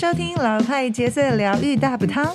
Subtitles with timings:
[0.00, 2.34] 收听老派角色疗愈大补汤，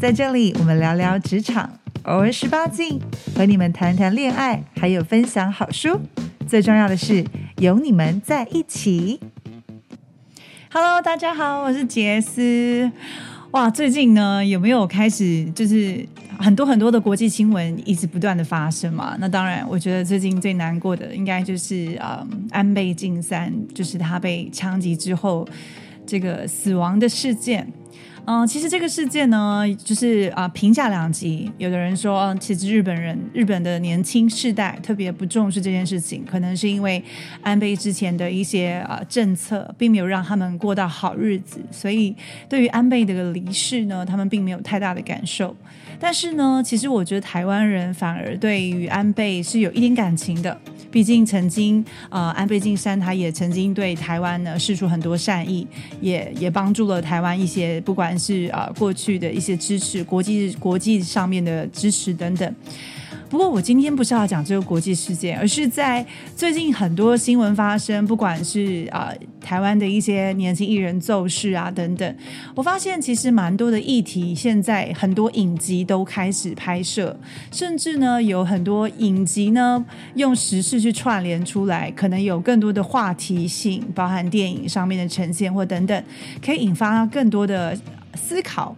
[0.00, 3.00] 在这里我们聊聊职场，偶尔十八禁，
[3.36, 6.00] 和你们谈谈恋爱，还有分享好书。
[6.48, 7.24] 最重要的是
[7.58, 9.20] 有你们在一起。
[10.72, 12.90] Hello，大家好，我是杰斯。
[13.52, 16.04] 哇，最近呢有没有开始就是
[16.40, 19.16] 很多很多的国际新闻一直不断的发生嘛？
[19.20, 25.46] 那当然，我觉得最近最难过的应该就是呃安倍晋三，就是他被枪击之后
[26.06, 27.66] 这个死亡的事件。
[28.26, 31.52] 嗯，其实这个事件呢，就是啊，评价两极。
[31.58, 37.04] 有的人说，嗯其实日本人、日本的年轻世代特别不重视这件事情，可能是因为
[37.42, 42.16] 安倍之前的一些啊政策，并没有让他们过到好日子，所以
[42.48, 45.54] 对于安倍的离世呢，他们并没有太大的感受。
[46.00, 50.58] 但是呢，其实我觉得台湾人反而对于安倍是有一点感情的。
[50.94, 55.66] 毕竟曾经，呃，安倍晋三他也曾经对台湾呢示出很多善意，
[56.00, 62.54] 也也帮助了台湾一些，不管是啊过去的一些支持，国际国际上面的支持等等。
[63.34, 66.06] 不过我今天不是要讲这个国际事件，而是在
[66.36, 72.16] 最近很多新闻发生，不管是啊台湾的一些年轻艺人奏事啊等等，
[72.54, 77.18] 我发现其实蛮多的议题，现在很多影集都开始拍摄，
[77.50, 79.84] 甚至呢有很多影集呢
[80.14, 86.04] 用时事去串联出来，可能有更多的话题性，包含电影上面的呈现或等等，
[86.40, 87.76] 可以引发更多的
[88.14, 88.76] 思考。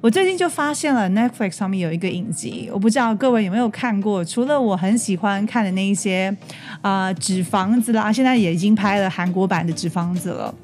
[0.00, 4.24] 我最近就发现了 Netflix 上面有一个影集，我不知道各位有没有看过。
[4.24, 6.36] 除了我很喜欢看的那一些
[6.82, 10.54] 啊纸房子啦，现在也已经拍了韩国版的纸房子了。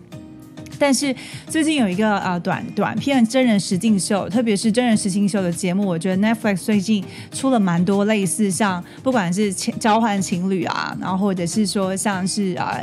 [0.79, 1.15] 但是
[1.47, 12.79] 最近有一个啊短短片真人实境秀，特别是真人实境秀的节目，我觉得 Netflix 最近出了蛮多类似像不管是交换情侣啊，然后或者是说像是啊。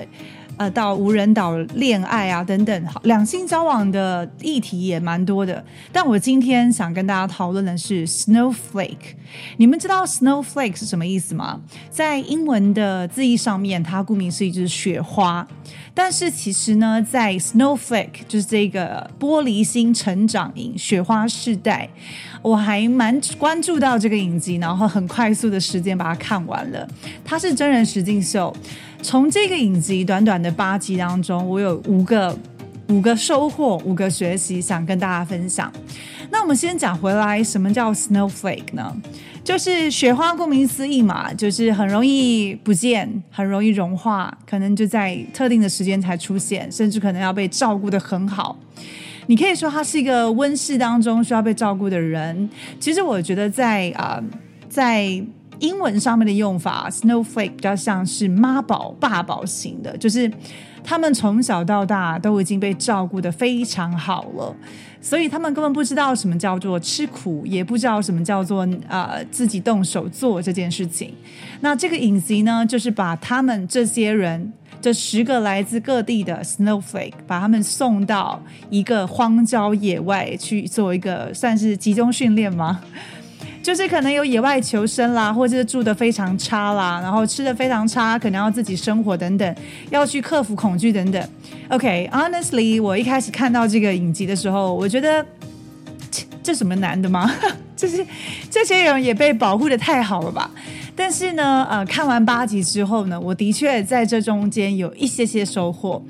[0.58, 5.64] 呃到无人岛恋爱啊，等等，两性交往的议题也蛮多的。
[5.92, 9.16] 但我今天想跟大家讨论的是 snowflake。
[9.58, 11.62] 你们知道 snowflake 是什么意思吗？
[11.90, 15.48] 在英文的字义上面，它顾名思义就是雪花。
[15.94, 21.90] 但是其实呢，在 snowflake 就是这个玻璃心成长营雪花世代，
[22.42, 26.88] 我还蛮关注到这个影集，然后很快速的时间把它看完了。
[27.26, 28.56] 它是真人实境秀。
[29.02, 32.38] 从这个影集短短的八集当中，我有五个
[32.90, 35.72] 五个收获，五个学习想跟大家分享。
[36.30, 38.96] 那我们先讲回来，什么叫 snowflake 呢？
[39.44, 48.58] 就是雪花，顾名思义嘛，就是很容易不见，很容易融化，可能就在特定的时间才出现，甚至可能要被照顾的很好。
[49.28, 52.50] 你可以说他是一个温室当中需要被照顾的人。
[52.80, 54.22] 其实我觉得在啊，
[54.68, 55.24] 在。
[55.60, 60.32] 英文上面的用法，snowflake 比较像是妈宝、爸宝型的，就是
[60.84, 64.56] 他们从小到大都已经被照顾的非常好了，
[65.02, 71.14] 所以他们根本不知道什么叫做吃苦，也不知道什么叫做呃自己动手做这件事情。
[71.62, 82.82] 那这个影集呢，就是把他们这些人，这十个来自各地的 snowflake，把他们送到一个荒郊野外去做一个算是集中训练吗？
[83.68, 89.56] 就是可能有野外求生啦，或者是住的非常差啦，然后吃的非常差，可能要自己生活等等，
[89.90, 91.22] 要去克服恐惧等等。
[91.68, 95.26] OK，honestly，我一开始看到这个影集的时候，我觉得
[96.42, 97.30] 这什么难的吗？
[97.76, 98.06] 就是
[98.50, 100.50] 这些人也被保护的太好了吧？
[100.96, 106.02] 但是呢，呃，看完八集之后呢，我的确在这中间有一些些收获。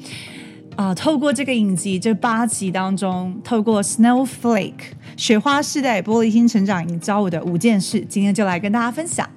[0.78, 4.74] 啊，透过这个影集这八集当中，透过 Snowflake
[5.18, 9.28] 雪花世代玻璃心成长营教我的五件事，今天就来跟大家分享。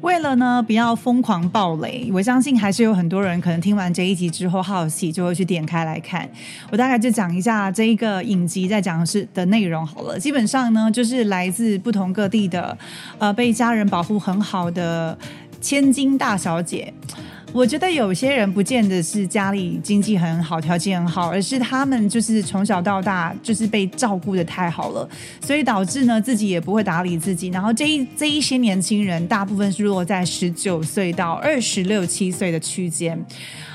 [0.00, 6.26] 为了呢不要疯狂暴雷，我相信还是有很多人可能听完这一集之后好奇，就会去点开来看。
[6.70, 10.18] 我大概就讲一下这一个影集在讲的是的内容好了。
[10.18, 12.78] 基本上呢，就是来自不同各地的
[13.18, 15.18] 呃被家人保护很好的
[15.60, 16.94] 千金大小姐。
[17.52, 25.08] 我觉得有些人不见得是家里经济很好、条件很好，而是他们就是从小到大就是被照顾的太好了，
[25.40, 27.48] 所以导致呢自己也不会打理自己。
[27.48, 33.18] 然后这一这一些年轻人，大部分是落在十九岁到二十六七岁的区间。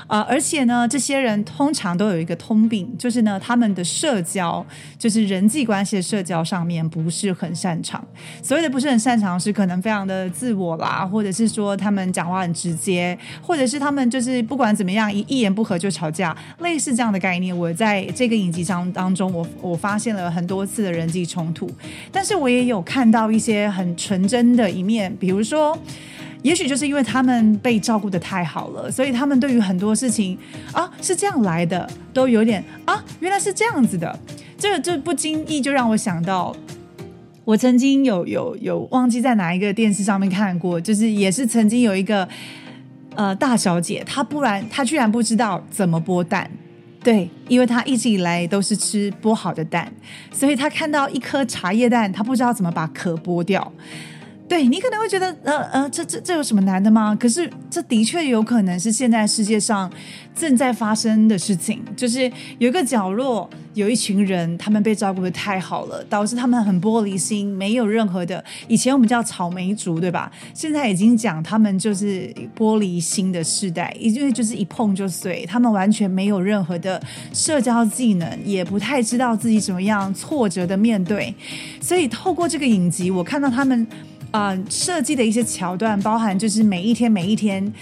[0.06, 4.64] 啊，而且呢，这些人通常都有一个通病，就是呢，他们的社交，
[4.98, 8.04] 就是人际关系的社交上面不是很擅长。
[8.42, 17.56] 所谓的不是很擅长，是可能非常的自我啦，或者是说他们讲话很直接，或者是他们就是不管怎么样一一言不合就吵架，类似这样的概念。
[17.56, 21.70] 我在这个影集上当中，我我发现了很多次的人际冲突，
[22.12, 25.78] 但是我也有看到一些很纯真的一面，比如说。
[26.44, 30.38] 也许就是因为他们被照顾的太好了，所以他们对于很多事情
[30.72, 34.16] 啊是这样来的，都有点啊原来是这样子的。
[34.58, 36.54] 这个就不经意就让我想到，
[37.46, 42.28] 我曾经有有有忘记在哪一个电视上面看过，就是也是曾经有一个
[43.14, 46.50] 呃大小姐，她不然她居然不知道怎么剥蛋，
[47.02, 49.90] 对，因为她一直以来都是吃剥好的蛋，
[50.30, 53.72] 所以她看到一颗茶叶蛋，她不知道怎么把壳剥掉。
[54.46, 57.16] 对你可能会觉得，呃呃，这这这有什么难的吗？
[57.18, 59.90] 可是这的确有可能是现在世界上
[60.34, 61.82] 正在发生的事情。
[61.96, 68.44] 就是有一个角落，有一群人，他们被照顾的太好了，导致他们很玻璃心，没有任何的。
[68.68, 70.30] 以前我们叫草莓族，对吧？
[70.52, 77.02] 现在已经讲他们就是玻璃心的世代，因为就是一碰就碎，他们完全没有任何的
[77.32, 81.34] 社交技能，也不太知道自己怎么样挫折的面对。
[81.80, 83.86] 所以透过这个影集，我看到他们。
[84.34, 87.72] 啊，设计的一些桥段，包含就是每一天每一天，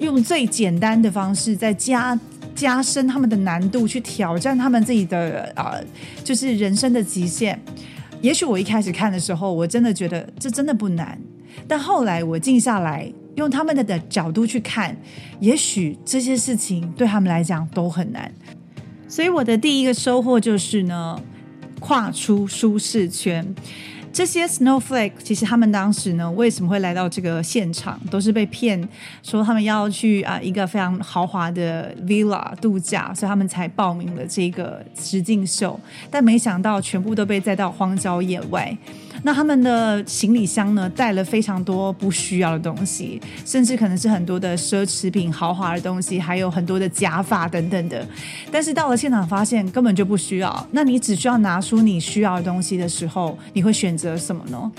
[0.00, 2.18] 用最简单的方式在加
[2.52, 5.78] 加深他们的难度，去挑战他们自己的啊，
[6.24, 7.56] 就是人生的极限。
[8.20, 11.16] 也许我一开始看的时候，我真的觉得这真的不难，
[11.68, 14.96] 但后来我静下来，用他们的的角度去看，
[15.38, 18.28] 也许这些事情对他们来讲都很难。
[19.06, 21.22] 所以我的第一个收获就是呢，
[21.78, 23.54] 跨出舒适圈。
[24.12, 27.98] 这些 snowflake 其实他们当时呢，为什么会来到这个现场？
[28.10, 28.88] 都是被骗
[29.22, 35.78] 说他们要去啊一个非常豪华的 villa 度假，所以他们才报名了这个实境秀。
[36.10, 38.76] 但没想到全部都被带到荒郊野外。
[39.22, 48.06] 那他们的行李箱呢，带了非常多不需要的东西，甚至可能是很多的奢侈品、豪华的东西，还有很多的假发等等的。
[48.50, 50.66] 但是到了现场，发现根本就不需要。
[50.72, 54.70] 那你只需要拿出你需要的东西的时候，你会选择什么呢？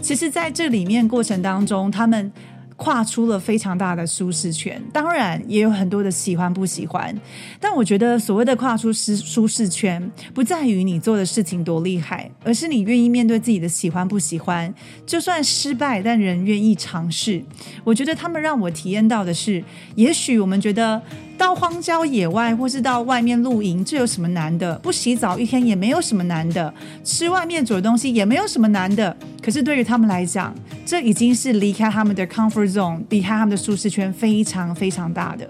[0.00, 2.32] 其实，在这里面过程当中，他们。
[2.76, 7.14] 跨出了非常大的舒适圈，当然也有很多的喜欢不喜欢，
[7.60, 14.72] 但我觉得所谓的跨出舒舒适圈，不在于你做的事情多厉害，而是你愿意面对自己的喜欢不喜欢，
[15.06, 17.42] 就算失败，但仍愿意尝试。
[17.84, 19.62] 我觉得他们让我体验到的是，
[19.94, 21.00] 也许我们觉得。
[21.36, 24.78] 到荒郊野外，或是到外面露营，这有什么难的？
[24.78, 26.72] 不洗澡一天也没有什么难的，
[27.02, 29.16] 吃外面煮的东西也没有什么难的。
[29.42, 30.54] 可是对于他们来讲，
[30.86, 35.48] 这已经是离开他们的 comfort zone，离开他们的舒适圈，非常非常大的。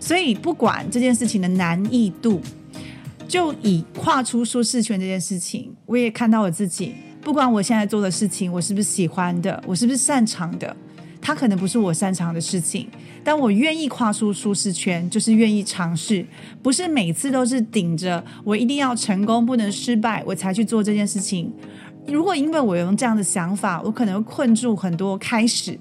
[0.00, 2.40] 所以不管这件事情的难易度，
[3.26, 6.94] 就以跨出舒适圈这件事情，我也看到我自己。
[7.20, 10.74] 不管我现在做的事情，我是不是喜欢的，我是不是擅长的。
[11.28, 12.88] 它可能不是我擅长的事情，
[13.22, 16.24] 但我愿意跨出舒适圈，就是愿意尝试。
[16.62, 21.52] 不是每次都是顶着我一定要成功，不能失败，我才去做这件事情。
[22.06, 25.78] 如果因为我用这样的想法，我可能会困住很多开始。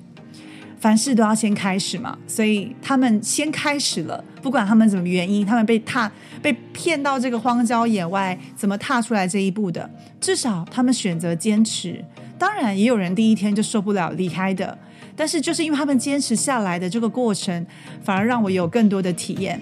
[0.81, 4.21] 凡事都要先开始嘛，所以他们先开始了。
[4.41, 6.11] 不管他们怎么原因，他们被踏
[6.41, 9.89] 被骗到这个荒郊野外，怎么踏出来这一步的？
[10.19, 12.03] 至少他们选择坚持。
[12.37, 14.77] 当然，也有人第一天就受不了离开的。
[15.17, 17.65] 但是，就是因为他们坚持下来的这个过程，
[18.03, 19.59] 反而让我有更多的体验。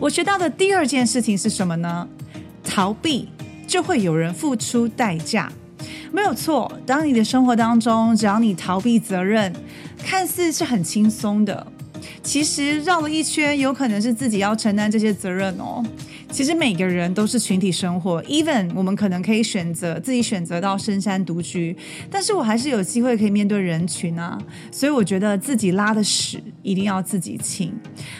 [0.00, 2.08] 我学到的第二件事情是什么呢？
[2.64, 3.28] 逃避
[3.66, 5.52] 就会有人付出代价，
[6.10, 6.72] 没有错。
[6.86, 9.52] 当你的生活当中，只要你逃避责任，
[9.98, 11.66] 看似是很轻松的，
[12.22, 15.84] 其实绕了一圈，有可能是自己要承担这些责任哦。
[16.30, 21.76] 其实每个人都是群体生活，even 我们可能可以选择自己选择到深山独居，
[22.10, 24.38] 但是我还是有机会可以面对人群啊。
[24.70, 27.72] 所以我觉得自己拉的屎一定要自己清。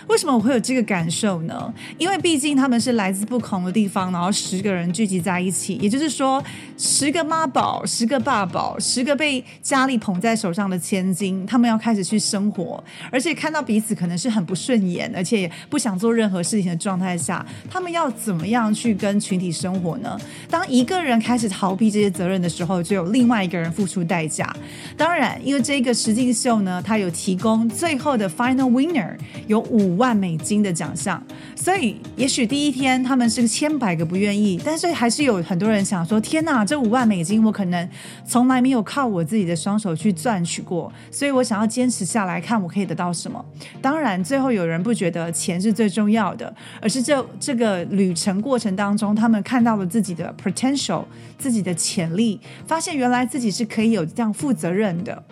[0.06, 1.72] 为什么我会有这个感受呢？
[1.98, 6.42] 因为毕竟他们是来自不同的地方，然后十个人聚集在一起，也就是说
[6.76, 18.10] 十个妈宝、十个爸宝、十个被家里捧在手上的千金，他们要开始去生活，而且看到彼此可能是很不顺眼，而且也不想做任何事情的状态下，他们要。
[18.20, 20.20] 怎么样去跟群体生活呢？
[20.50, 24.54] 当一个人开始逃避这些责任的时候，就有另外一个人付出代价。
[24.96, 29.16] 当然，因为这个实境秀呢，它有提供最后的 final winner
[29.46, 31.20] 有五五万美金的奖项，
[31.56, 37.88] 所以也许第一天他们是千百个不愿意，但是还是有很多人想说：天哪，这五万美金我可能
[38.24, 43.44] 从来没有靠我自己的双手去赚取过，所以我想要坚持下来看我可以得到什么。
[43.82, 47.80] 当然，最后有人不觉得钱是最重要的，而是这这个。
[47.90, 51.02] 旅程过程当中，他们看到了自己的 potential，
[51.36, 55.22] 自己的潜力，发现原来自己是可以有这样负责任的。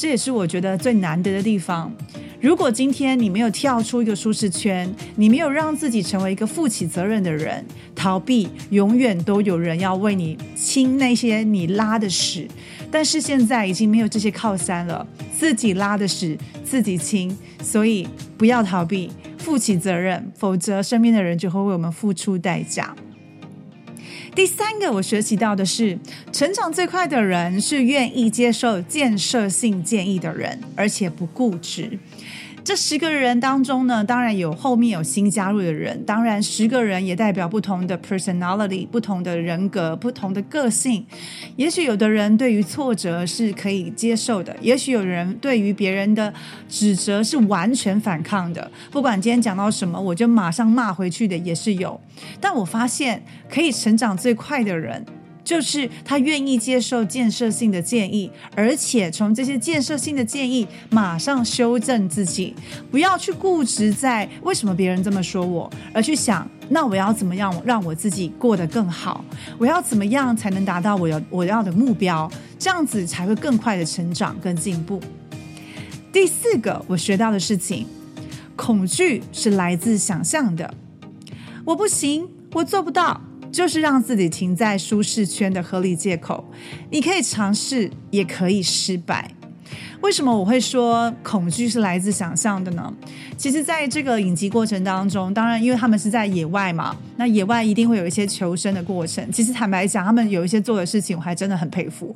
[0.00, 1.92] 这也是我觉得最难得的地方。
[2.40, 7.62] 如果今天你没有跳出一个舒适圈，你没有让自己成为一个负起责任的人，
[7.94, 12.48] 逃避永远都有人要为你清那些你拉的屎。
[12.90, 15.06] 但是现在已经没有这些靠山了，
[15.38, 22.96] 自己拉的屎自己清，所以不要逃避，负起责任，否则身边的人就会为我们付出代价。
[24.34, 25.98] 第三个，我学习到的是，
[26.32, 31.98] 成长最快的人是愿意接受建设性建议的人，而且不固执。
[32.70, 41.04] 这十个人当中呢，当然有后面有新加入的人，当然十个人也代表不同的 personality、不同的人格、不同的个性。
[41.56, 46.32] 也许有的人对于挫折是可以接受的，也许有人对于别人的
[46.68, 48.70] 指责是完全反抗的。
[48.92, 52.00] 不管今天讲到什么，我就马上骂回去的也是有。
[52.40, 53.20] 但我发现，
[53.52, 55.04] 可以成长最快的人。
[55.42, 62.54] 就是他愿意接受建设性的建议，而且从这些建设性的建议马上修正自己，
[62.90, 69.24] 不要去固执在为什么别人这么说我，而去想那我要怎么样让我自己过得更好，
[69.58, 75.00] 我要怎么样才能达到我要我要的目标，这样子才会更快的成长跟进步。
[76.12, 77.86] 第四个我学到的事情，
[78.56, 80.72] 恐惧是来自想象的，
[81.64, 83.20] 我不行，我做不到。
[83.52, 86.44] 就是让自己停在舒适圈的合理借口。
[86.90, 89.30] 你可以尝试，也可以失败。
[90.00, 92.92] 为什么我会说恐惧是来自想象的呢？
[93.36, 99.30] 其实，在这个影集过程当中，当然，因为他们是在野外嘛，那野外一定会有一些求生的过程。
[99.30, 102.14] 其实，坦白讲，他们有一些做的事情，我还真的很佩服。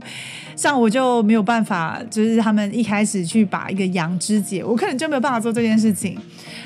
[0.57, 6.19] 像我就没有办法，就是他们一开始去把一个羊肢解，我可能就没有办法做这件事情。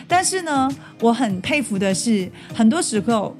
[0.06, 0.70] 但是呢，
[1.00, 3.36] 我很佩服的是，很多时候。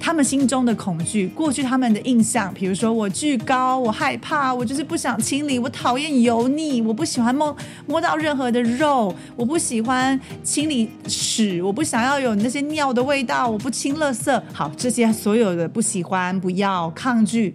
[0.00, 7.54] 他们心中的恐惧，过去他们的印象，比如说我巨高，我害怕，我就是不想清理，我讨厌油腻，我不喜欢摸
[7.86, 14.42] 摸到任何的肉，我不喜欢清理屎，我不想要有那些尿的味道，我不清垃圾。
[14.52, 17.54] 好，这些所有的不喜欢、不要、抗拒，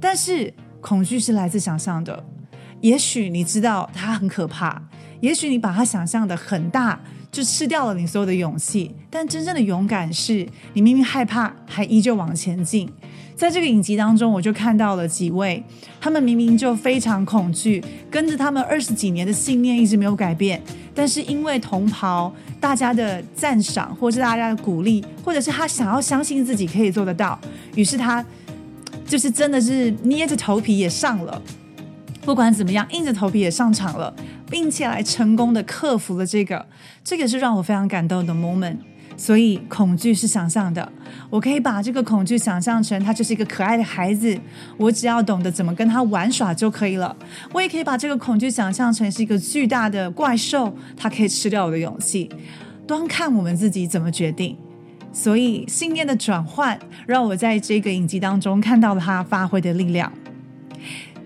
[0.00, 2.24] 但是恐惧是来自想象的。
[2.82, 4.82] 也许你知道它很可怕，
[5.20, 7.00] 也许你把它想象的很大。
[7.36, 12.90] 就吃掉了你所有的勇气，但真正的勇敢是你明明害怕，还依旧往前进。
[13.34, 15.62] 在这个影集当中，我就看到了几位，
[16.00, 20.62] 他们明明就非常恐惧，跟着他们二十几年的信念一直没有改变，
[20.94, 27.38] 但是因为同袍大家的赞赏，或是大家的鼓励，或者是他想要相信自己可以做得到，
[27.74, 28.24] 于是他
[29.06, 31.42] 就是真的是捏着头皮也上了。
[32.22, 34.12] 不管怎么样，硬着头皮也上场了，
[34.50, 36.66] 并且来成功的克服了这个，
[37.02, 38.76] 这个是让我非常感动的 moment。
[39.18, 40.92] 所以恐惧是想象的，
[41.30, 44.38] 我可以把这个恐惧想象成他就是一个可爱的孩子，
[44.76, 47.16] 我只要懂得怎么跟他玩耍就可以了。
[47.52, 52.30] 我也可以把这个恐惧想象成是一个巨大的怪兽，它可以吃掉我的勇气。
[52.86, 54.54] 端看我们自己怎么决定。
[55.14, 60.12] 所以信念的转换，让我在这个影集当中看到了他发挥的力量。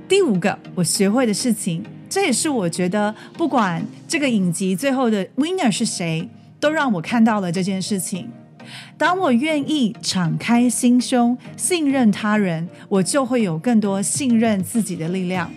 [0.09, 8.29] 第五个我学会的事情，这也是我觉得不管这个影集最后的 winner 是谁，都让我看到了这件事情。
[8.99, 15.51] 当我愿意敞开心胸，信任他人，我就会有更多信任自己的力量。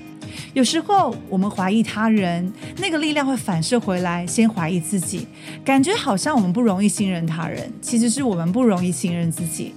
[0.53, 5.27] 有时候我们怀疑他人，那个力量会反射回来，先怀疑自己，
[5.65, 9.73] 感觉好像我们不容易信任他人，其实是我们不容易信任自己。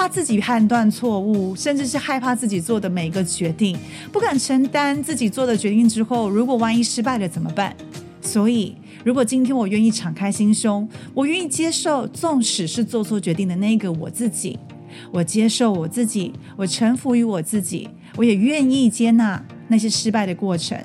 [0.00, 3.76] 怕自己判断错误，甚至是害怕自己做的每一个决定，
[4.10, 7.76] 不敢承担自己做的决定之后，如果万一失败了怎么办？
[8.22, 14.58] 所以，如果今天我愿意敞开心胸，我愿意接受，纵使是做错决定的那个我自己，
[15.12, 20.78] 我接受我自己，我臣服于我自己，我也愿意接纳那些失败的过程。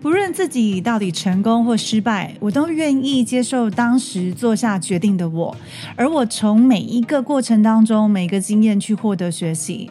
[0.00, 5.56] 不论自己到底成功或失败，我都愿意接受当时做下决定的我，
[5.96, 9.90] 而我从每一个过程当中，每个经验去获得学习。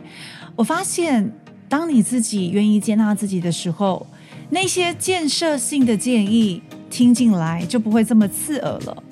[0.56, 1.32] 我发现，
[1.68, 4.08] 当你自己愿意接纳自己的时候，
[4.50, 9.04] 那些建设性的建议听进来就不会这么刺耳了，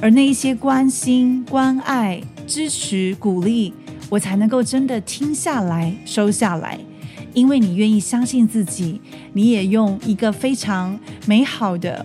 [0.00, 3.74] 而那一些关心、关爱、支持、鼓励，
[4.08, 6.78] 我才能够真的听下来、收下来。
[7.34, 9.00] 因为你愿意相信自己，
[9.32, 12.04] 你也用一个非常美好的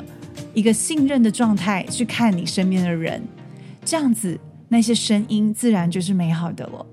[0.54, 3.22] 一个信任的状态去看你身边的人，
[3.84, 4.40] 这样子
[4.70, 6.86] 那些声音自然就是美好的了。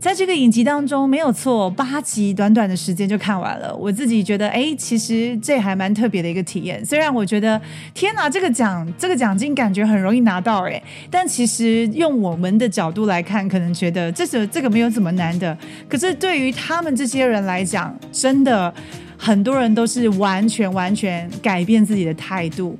[0.00, 3.74] 在这个影集当中，没有错，八集短短的时间就看完了。
[3.74, 6.84] 我自己觉得，哎，其实这还蛮特别的一个体验。
[6.86, 7.60] 虽然我觉得，
[7.94, 15.56] 天哪，这个奖这个奖金感觉很容易拿到，哎，但其实用我们的角度来看，可能觉得这是这个没有怎么难的。
[15.88, 18.72] 可是对于他们这些人来讲，真的
[19.16, 22.78] 很多人都是完全完全改变自己的态度。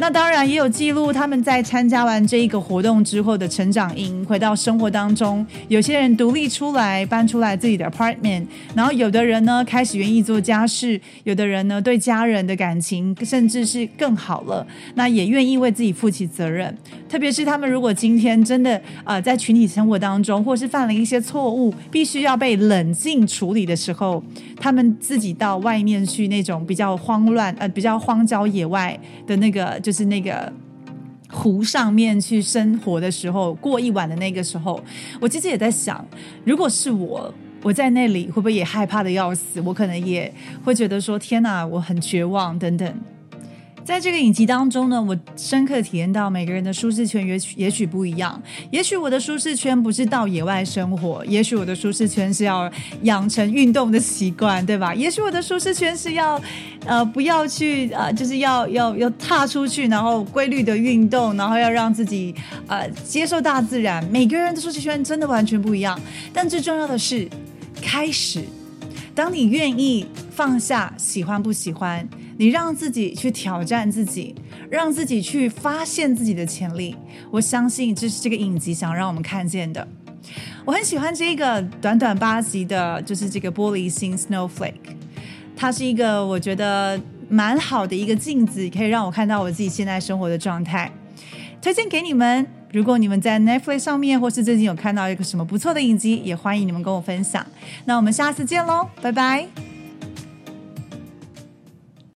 [0.00, 16.74] 那当然也有记录他们在参加完这一个活动之后的成长营，回到生活当中，有些人独立出来，搬出来自己的 apartment，然后有的人呢开始愿意做家事，有的人呢对家人的感情甚至是更好了，那也愿意为自己负起责任。
[17.06, 24.24] 特别是他们如果今天真的呃在群体生活当中，或是犯了一些错误，必须要被冷静处理的时候，
[24.58, 29.78] 他们自己到外面去那种比较慌乱呃比较荒郊野外的那个。
[29.90, 30.52] 就是那个
[31.28, 34.80] 湖上面去生活的时候，过一晚的那个时候，
[35.20, 36.06] 我其实也在想，
[36.44, 39.60] 如果是我，我在那里会不会也害怕的要死？
[39.62, 40.32] 我可能也
[40.62, 43.00] 会觉得说，天哪，我很绝望等等。
[43.90, 48.40] 在这个影集当中呢，我深刻体验到每个人的舒适圈也许也许不一样。
[48.70, 52.70] 也许我的舒适圈不是到野外生活，也许我的舒适圈是要
[53.02, 54.94] 养成运动的习惯，对吧？
[54.94, 56.40] 也许我的舒适圈是要，
[56.84, 62.32] 呃，不要去呃，就是要要要踏出去，然后规律的运动，然后要让自己
[62.68, 64.04] 呃接受大自然。
[64.04, 66.00] 每个人的舒适圈真的完全不一样，
[66.32, 67.28] 但最重要的是
[67.82, 68.44] 开始。
[69.14, 72.08] 当你愿意放下喜欢不喜欢。
[72.38, 74.34] 你让自己去挑战自己，
[74.70, 76.96] 让自己去发现自己的潜力。
[77.30, 79.86] 我相信这是这个影集想让我们看见的。
[80.64, 84.72] 我很喜欢这个短短八集的，就是这个玻璃心 Snowflake。
[85.54, 86.98] 它是一个我觉得
[87.28, 90.90] 蛮好的一个镜子，可以让我看到我自己现在生活的状态。
[91.60, 97.44] 推荐给你们，如果你们在 Netflix 上面，或是最近有看到一个什么不错的影集，也欢迎你们跟我分享。
[97.84, 99.79] 那我们下次见喽，拜拜。